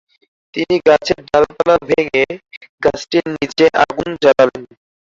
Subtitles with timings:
[0.53, 2.23] তিনি গাছের ডালপালা ভেঙে
[2.83, 4.63] গাছটির নিচে আগুন জ্বালালেন।